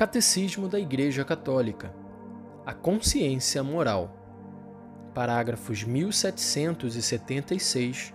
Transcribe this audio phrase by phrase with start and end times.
[0.00, 1.94] Catecismo da Igreja Católica.
[2.64, 4.16] A consciência moral.
[5.12, 8.14] Parágrafos 1776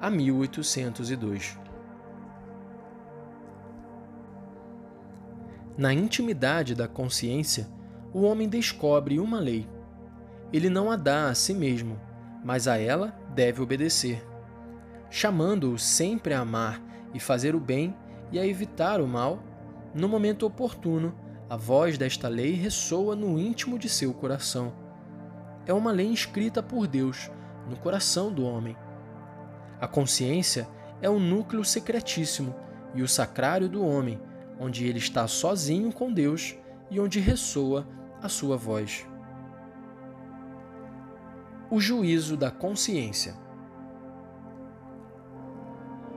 [0.00, 1.58] a 1802.
[5.76, 7.66] Na intimidade da consciência,
[8.12, 9.68] o homem descobre uma lei.
[10.52, 12.00] Ele não a dá a si mesmo,
[12.44, 14.24] mas a ela deve obedecer.
[15.10, 16.80] Chamando-o sempre a amar
[17.12, 17.92] e fazer o bem
[18.30, 19.42] e a evitar o mal,
[19.92, 24.72] no momento oportuno, a voz desta lei ressoa no íntimo de seu coração.
[25.66, 27.30] É uma lei inscrita por Deus
[27.68, 28.76] no coração do homem.
[29.80, 30.66] A consciência
[31.02, 32.54] é o núcleo secretíssimo
[32.94, 34.20] e o sacrário do homem,
[34.58, 36.56] onde ele está sozinho com Deus
[36.90, 37.86] e onde ressoa
[38.22, 39.06] a sua voz.
[41.70, 43.34] O juízo da consciência.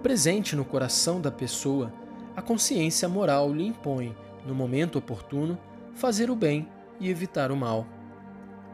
[0.01, 1.91] Presente no coração da pessoa,
[2.35, 4.15] a consciência moral lhe impõe,
[4.47, 5.57] no momento oportuno,
[5.93, 6.67] fazer o bem
[6.99, 7.85] e evitar o mal.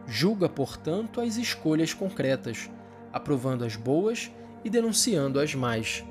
[0.08, 2.70] Julga, portanto, as escolhas concretas,
[3.12, 4.32] aprovando as boas
[4.64, 6.04] e denunciando as más.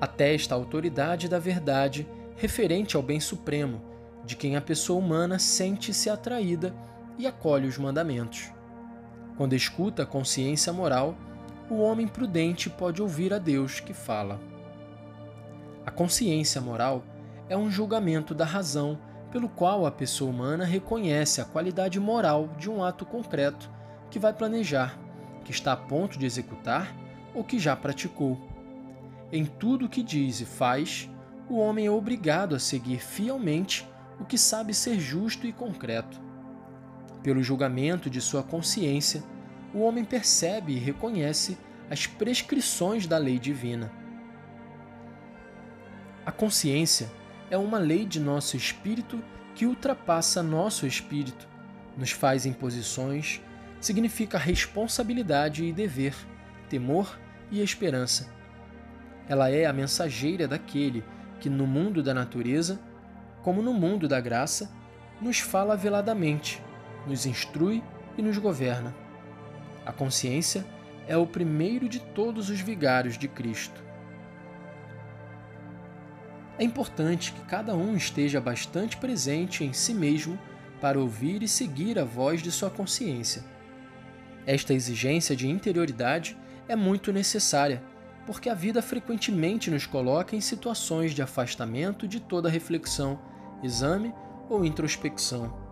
[0.00, 3.80] Atesta a autoridade da verdade referente ao bem supremo,
[4.24, 6.74] de quem a pessoa humana sente-se atraída
[7.18, 8.52] e acolhe os mandamentos.
[9.36, 11.16] Quando escuta a consciência moral,
[11.70, 14.40] o homem prudente pode ouvir a Deus que fala.
[15.86, 17.02] A consciência moral
[17.48, 18.98] é um julgamento da razão
[19.30, 23.70] pelo qual a pessoa humana reconhece a qualidade moral de um ato concreto
[24.10, 24.98] que vai planejar,
[25.44, 26.94] que está a ponto de executar
[27.34, 28.38] ou que já praticou.
[29.32, 31.10] Em tudo o que diz e faz,
[31.48, 33.88] o homem é obrigado a seguir fielmente
[34.20, 36.20] o que sabe ser justo e concreto.
[37.22, 39.24] Pelo julgamento de sua consciência,
[39.74, 41.58] o homem percebe e reconhece
[41.90, 43.90] as prescrições da lei divina.
[46.24, 47.10] A consciência
[47.54, 49.22] é uma lei de nosso espírito
[49.54, 51.46] que ultrapassa nosso espírito,
[51.96, 53.40] nos faz imposições,
[53.80, 56.16] significa responsabilidade e dever,
[56.68, 57.16] temor
[57.52, 58.28] e esperança.
[59.28, 61.04] Ela é a mensageira daquele
[61.38, 62.80] que, no mundo da natureza,
[63.40, 64.68] como no mundo da graça,
[65.20, 66.60] nos fala veladamente,
[67.06, 67.84] nos instrui
[68.18, 68.92] e nos governa.
[69.86, 70.66] A consciência
[71.06, 73.80] é o primeiro de todos os vigários de Cristo.
[76.58, 80.38] É importante que cada um esteja bastante presente em si mesmo
[80.80, 83.42] para ouvir e seguir a voz de sua consciência.
[84.46, 86.36] Esta exigência de interioridade
[86.68, 87.82] é muito necessária,
[88.26, 93.18] porque a vida frequentemente nos coloca em situações de afastamento de toda reflexão,
[93.62, 94.14] exame
[94.48, 95.64] ou introspecção.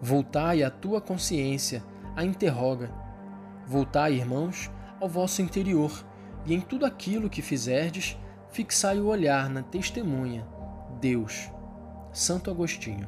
[0.00, 1.82] Voltai a tua consciência,
[2.14, 2.92] a interroga.
[3.66, 4.70] Voltai, irmãos,
[5.00, 6.04] ao vosso interior,
[6.44, 8.16] e em tudo aquilo que fizerdes,
[8.50, 10.46] fixai o olhar na testemunha,
[11.00, 11.50] Deus.
[12.12, 13.06] Santo Agostinho.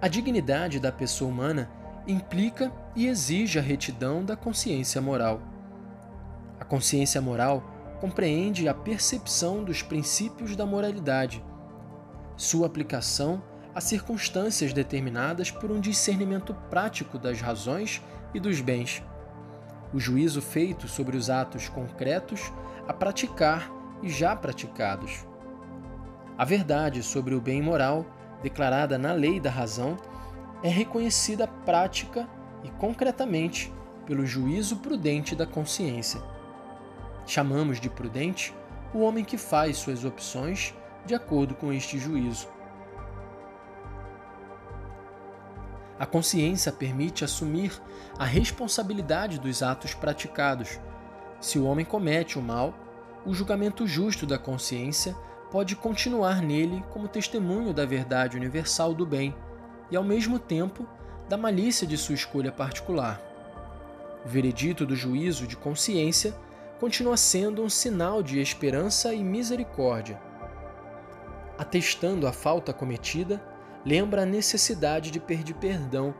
[0.00, 1.68] A dignidade da pessoa humana
[2.06, 5.40] implica e exige a retidão da consciência moral.
[6.60, 7.64] A consciência moral
[8.00, 11.42] compreende a percepção dos princípios da moralidade,
[12.36, 13.42] sua aplicação
[13.74, 18.00] a circunstâncias determinadas por um discernimento prático das razões
[18.32, 19.02] e dos bens,
[19.92, 22.52] o juízo feito sobre os atos concretos
[22.86, 23.70] a praticar
[24.02, 25.26] e já praticados.
[26.36, 28.04] A verdade sobre o bem moral,
[28.42, 29.96] declarada na lei da razão,
[30.62, 32.28] é reconhecida prática
[32.62, 33.72] e concretamente
[34.04, 36.22] pelo juízo prudente da consciência.
[37.26, 38.54] Chamamos de prudente
[38.92, 40.74] o homem que faz suas opções
[41.06, 42.48] de acordo com este juízo.
[45.98, 47.72] A consciência permite assumir
[48.18, 50.80] a responsabilidade dos atos praticados.
[51.44, 52.72] Se o homem comete o mal,
[53.26, 55.14] o julgamento justo da consciência
[55.50, 59.36] pode continuar nele como testemunho da verdade universal do bem
[59.90, 60.88] e, ao mesmo tempo,
[61.28, 63.20] da malícia de sua escolha particular.
[64.24, 66.34] O veredito do juízo de consciência
[66.80, 70.18] continua sendo um sinal de esperança e misericórdia.
[71.58, 73.44] Atestando a falta cometida,
[73.84, 76.14] lembra a necessidade de pedir perdão,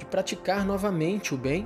[0.00, 1.64] de praticar novamente o bem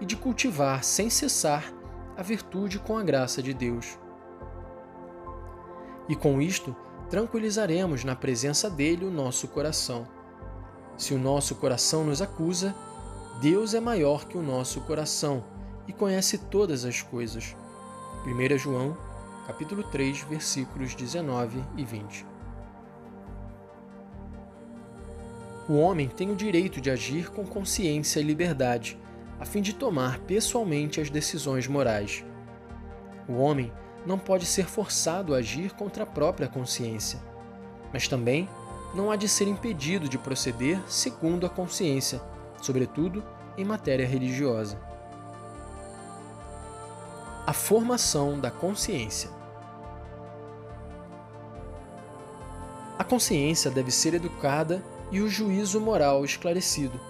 [0.00, 1.77] e de cultivar sem cessar
[2.18, 3.96] a virtude com a graça de Deus.
[6.08, 6.74] E com isto,
[7.08, 10.04] tranquilizaremos na presença dele o nosso coração.
[10.96, 12.74] Se o nosso coração nos acusa,
[13.40, 15.44] Deus é maior que o nosso coração
[15.86, 17.54] e conhece todas as coisas.
[18.26, 18.96] 1 João,
[19.46, 22.26] capítulo 3, versículos 19 e 20.
[25.68, 28.98] O homem tem o direito de agir com consciência e liberdade,
[29.40, 32.24] a fim de tomar pessoalmente as decisões morais.
[33.28, 33.72] O homem
[34.04, 37.20] não pode ser forçado a agir contra a própria consciência,
[37.92, 38.48] mas também
[38.94, 42.20] não há de ser impedido de proceder segundo a consciência,
[42.62, 43.22] sobretudo
[43.56, 44.78] em matéria religiosa.
[47.46, 49.30] A formação da consciência.
[52.98, 57.00] A consciência deve ser educada e o juízo moral esclarecido.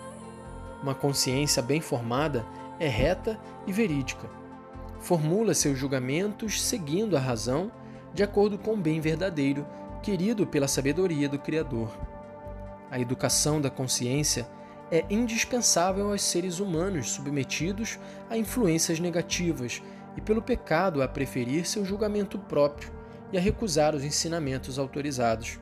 [0.83, 2.47] Uma consciência bem formada
[2.79, 4.29] é reta e verídica.
[5.01, 7.71] Formula seus julgamentos seguindo a razão,
[8.15, 9.67] de acordo com o bem verdadeiro,
[10.03, 11.91] querido pela sabedoria do Criador.
[12.91, 14.49] A educação da consciência
[14.91, 17.99] é indispensável aos seres humanos submetidos
[18.31, 19.83] a influências negativas
[20.17, 22.91] e pelo pecado a preferir seu julgamento próprio
[23.31, 25.59] e a recusar os ensinamentos autorizados.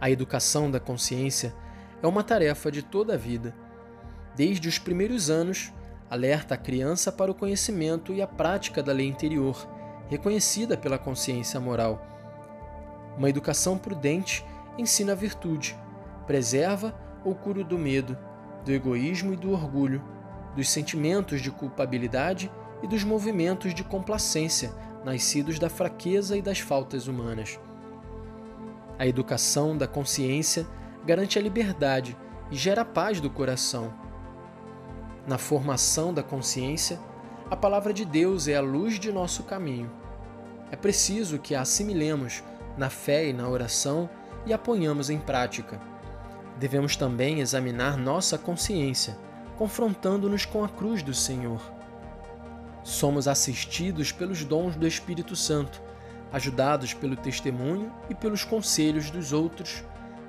[0.00, 1.54] A educação da consciência
[2.02, 3.54] é uma tarefa de toda a vida.
[4.34, 5.72] Desde os primeiros anos,
[6.08, 9.68] alerta a criança para o conhecimento e a prática da lei interior,
[10.08, 12.04] reconhecida pela consciência moral.
[13.16, 14.44] Uma educação prudente
[14.78, 15.76] ensina a virtude,
[16.26, 16.94] preserva
[17.24, 18.16] ou cura do medo,
[18.64, 20.02] do egoísmo e do orgulho,
[20.56, 22.50] dos sentimentos de culpabilidade
[22.82, 24.72] e dos movimentos de complacência
[25.04, 27.58] nascidos da fraqueza e das faltas humanas.
[28.98, 30.66] A educação da consciência
[31.04, 32.16] garante a liberdade
[32.50, 33.92] e gera a paz do coração.
[35.26, 36.98] Na formação da consciência,
[37.50, 39.90] a palavra de Deus é a luz de nosso caminho.
[40.70, 42.42] É preciso que a assimilemos
[42.76, 44.08] na fé e na oração
[44.46, 45.80] e a ponhamos em prática.
[46.58, 49.18] Devemos também examinar nossa consciência,
[49.56, 51.60] confrontando-nos com a cruz do Senhor.
[52.82, 55.82] Somos assistidos pelos dons do Espírito Santo
[56.32, 59.82] ajudados pelo testemunho e pelos conselhos dos outros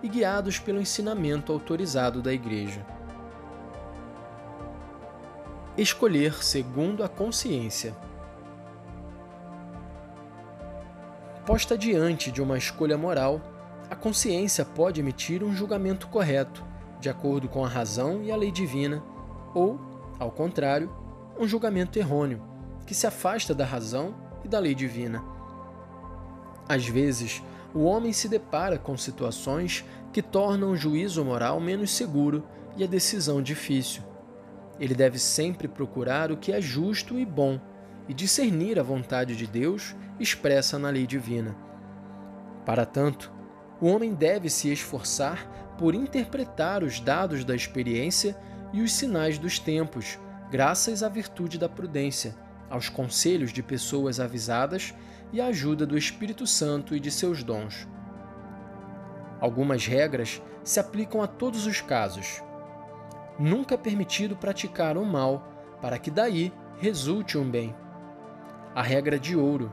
[0.03, 2.85] e guiados pelo ensinamento autorizado da Igreja.
[5.77, 7.95] Escolher segundo a consciência.
[11.45, 13.41] Posta diante de uma escolha moral,
[13.89, 16.63] a consciência pode emitir um julgamento correto,
[16.99, 19.03] de acordo com a razão e a lei divina,
[19.53, 19.79] ou,
[20.19, 20.93] ao contrário,
[21.39, 22.41] um julgamento errôneo,
[22.85, 24.13] que se afasta da razão
[24.43, 25.31] e da lei divina
[26.71, 32.43] às vezes, o homem se depara com situações que tornam o juízo moral menos seguro
[32.75, 34.03] e a decisão difícil.
[34.79, 37.59] Ele deve sempre procurar o que é justo e bom
[38.09, 41.55] e discernir a vontade de Deus expressa na lei divina.
[42.65, 43.31] Para tanto,
[43.79, 48.37] o homem deve se esforçar por interpretar os dados da experiência
[48.73, 50.19] e os sinais dos tempos,
[50.51, 52.35] graças à virtude da prudência,
[52.69, 54.93] aos conselhos de pessoas avisadas
[55.31, 57.87] e a ajuda do Espírito Santo e de seus dons.
[59.39, 62.43] Algumas regras se aplicam a todos os casos.
[63.39, 65.51] Nunca é permitido praticar o um mal
[65.81, 67.75] para que daí resulte um bem.
[68.75, 69.71] A regra de ouro: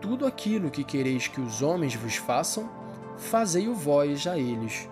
[0.00, 2.68] tudo aquilo que quereis que os homens vos façam,
[3.16, 4.88] fazei-o vós a eles.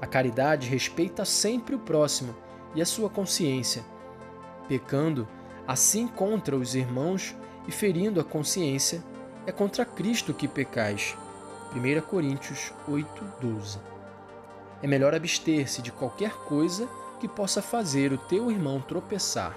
[0.00, 2.34] A caridade respeita sempre o próximo
[2.74, 3.84] e a sua consciência.
[4.68, 5.28] Pecando
[5.66, 7.34] assim contra os irmãos,
[7.66, 9.02] e ferindo a consciência,
[9.46, 11.16] é contra Cristo que pecais.
[11.74, 13.78] 1 Coríntios 8, 12.
[14.82, 16.88] É melhor abster-se de qualquer coisa
[17.20, 19.56] que possa fazer o teu irmão tropeçar.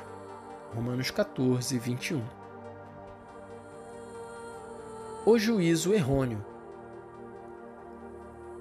[0.74, 2.22] Romanos 14, 21.
[5.26, 6.46] O juízo errôneo.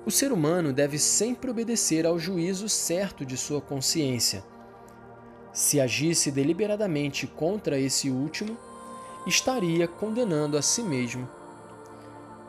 [0.04, 4.42] O ser humano deve sempre obedecer ao juízo certo de sua consciência.
[5.52, 8.56] Se agisse deliberadamente contra esse último,
[9.28, 11.28] estaria condenando a si mesmo.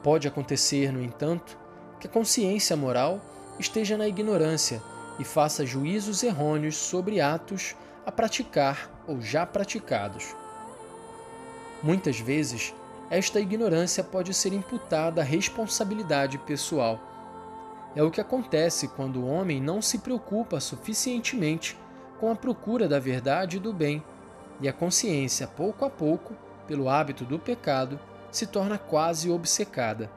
[0.02, 1.58] Pode acontecer, no entanto,
[2.00, 3.20] que a consciência moral
[3.60, 4.82] esteja na ignorância
[5.20, 10.34] e faça juízos errôneos sobre atos a praticar ou já praticados.
[11.84, 12.74] Muitas vezes,
[13.10, 17.00] esta ignorância pode ser imputada à responsabilidade pessoal.
[17.96, 21.78] É o que acontece quando o homem não se preocupa suficientemente
[22.20, 24.04] com a procura da verdade e do bem,
[24.62, 26.36] e a consciência, pouco a pouco,
[26.70, 28.00] pelo hábito do pecado,
[28.30, 30.08] se torna quase obcecada.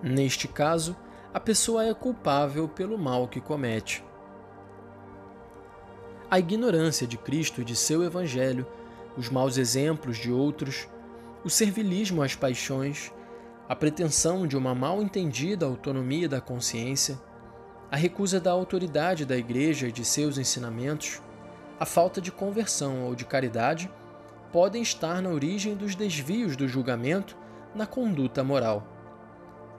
[0.00, 0.96] Neste caso,
[1.34, 4.04] a pessoa é culpável pelo mal que comete.
[6.30, 8.64] A ignorância de Cristo e de seu Evangelho,
[9.16, 10.86] os maus exemplos de outros,
[11.42, 13.12] o servilismo às paixões,
[13.68, 17.18] a pretensão de uma mal entendida autonomia da consciência,
[17.90, 21.20] a recusa da autoridade da Igreja e de seus ensinamentos,
[21.80, 23.90] a falta de conversão ou de caridade
[24.52, 27.36] podem estar na origem dos desvios do julgamento
[27.74, 28.86] na conduta moral.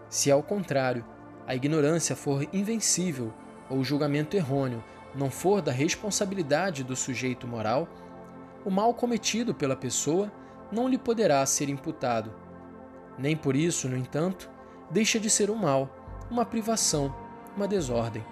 [0.09, 1.05] Se, ao contrário,
[1.47, 3.33] a ignorância for invencível
[3.69, 4.83] ou o julgamento errôneo
[5.15, 7.87] não for da responsabilidade do sujeito moral,
[8.63, 10.31] o mal cometido pela pessoa
[10.71, 12.33] não lhe poderá ser imputado.
[13.17, 14.49] Nem por isso, no entanto,
[14.91, 15.89] deixa de ser um mal,
[16.29, 17.13] uma privação,
[17.55, 18.23] uma desordem.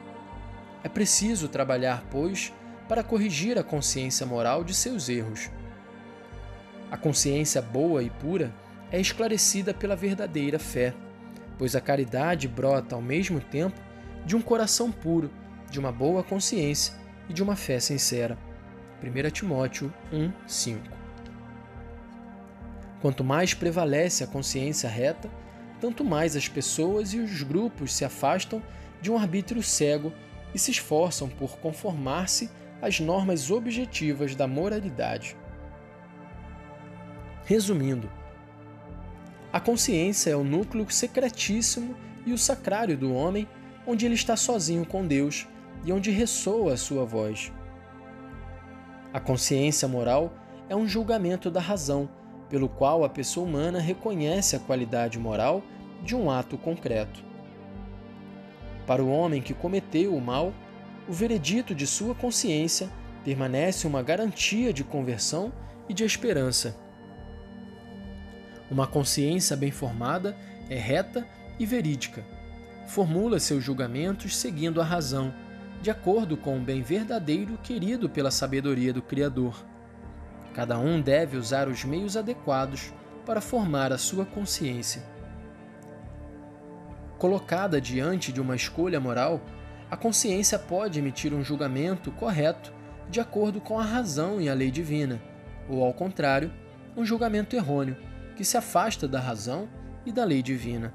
[0.84, 2.54] É preciso trabalhar, pois,
[2.88, 5.50] para corrigir a consciência moral de seus erros.
[6.90, 8.54] A consciência boa e pura
[8.92, 10.94] é esclarecida pela verdadeira fé,
[11.58, 13.80] pois a caridade brota ao mesmo tempo
[14.26, 15.30] de um coração puro,
[15.70, 16.94] de uma boa consciência
[17.28, 18.38] e de uma fé sincera.
[19.04, 20.82] 1 Timóteo 1, 5
[23.02, 25.30] Quanto mais prevalece a consciência reta,
[25.80, 28.62] tanto mais as pessoas e os grupos se afastam
[29.02, 30.12] de um arbítrio cego
[30.54, 32.50] e se esforçam por conformar-se
[32.82, 35.36] às normas objetivas da moralidade.
[37.48, 38.10] Resumindo,
[39.54, 43.48] a consciência é o núcleo secretíssimo e o sacrário do homem,
[43.88, 45.48] onde ele está sozinho com Deus
[45.86, 47.54] e onde ressoa a sua voz.
[49.14, 50.34] A consciência moral
[50.68, 52.10] é um julgamento da razão
[52.50, 55.64] pelo qual a pessoa humana reconhece a qualidade moral
[56.04, 57.24] de um ato concreto.
[58.86, 60.54] Para o homem que cometeu o mal,
[61.08, 62.90] o veredito de sua consciência
[63.24, 65.54] permanece uma garantia de conversão
[65.88, 66.86] e de esperança.
[68.70, 70.36] Uma consciência bem formada
[70.70, 71.26] é reta
[71.58, 72.24] e verídica.
[72.86, 75.34] Formula seus julgamentos seguindo a razão,
[75.82, 79.66] de acordo com o bem verdadeiro querido pela sabedoria do Criador.
[80.54, 82.92] Cada um deve usar os meios adequados
[83.26, 85.04] para formar a sua consciência.
[87.18, 89.42] Colocada diante de uma escolha moral,
[89.90, 92.74] a consciência pode emitir um julgamento correto
[93.10, 95.22] de acordo com a razão e a lei divina,
[95.70, 96.52] ou, ao contrário,
[96.96, 97.96] um julgamento errôneo
[98.38, 99.68] que se afasta da razão
[100.06, 100.94] e da lei divina.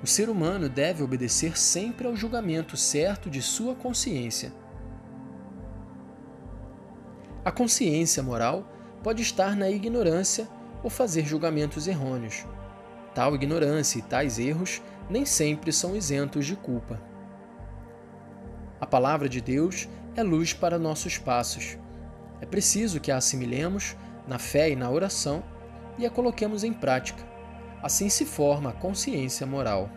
[0.00, 4.52] O ser humano deve obedecer sempre ao julgamento certo de sua consciência
[7.44, 8.66] a consciência moral
[9.02, 10.48] pode estar na ignorância
[10.82, 12.46] ou fazer julgamentos errôneos.
[13.14, 14.80] Tal ignorância e tais erros
[15.10, 16.98] nem sempre são isentos de culpa.
[18.80, 21.76] A palavra de Deus é luz para nossos passos.
[22.40, 23.94] É preciso que a assimilemos
[24.26, 25.44] na fé e na oração
[25.98, 27.22] e a coloquemos em prática.
[27.82, 29.90] Assim se forma a consciência moral.